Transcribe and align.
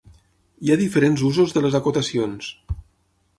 Hi 0.67 0.71
ha 0.71 0.77
diferents 0.79 1.25
usos 1.27 1.53
de 1.59 1.63
les 1.67 1.77
acotacions. 1.81 2.49